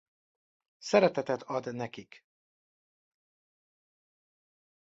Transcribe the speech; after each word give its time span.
Szeretetet 0.77 1.41
ad 1.43 1.73
nekik. 1.75 2.25